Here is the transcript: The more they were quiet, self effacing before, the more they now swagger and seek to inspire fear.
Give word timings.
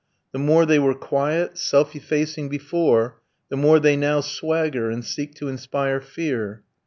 The 0.31 0.39
more 0.39 0.65
they 0.65 0.79
were 0.79 0.95
quiet, 0.95 1.59
self 1.59 1.95
effacing 1.95 2.49
before, 2.49 3.21
the 3.49 3.55
more 3.55 3.79
they 3.79 3.95
now 3.95 4.21
swagger 4.21 4.89
and 4.89 5.05
seek 5.05 5.35
to 5.35 5.47
inspire 5.47 6.01
fear. 6.01 6.63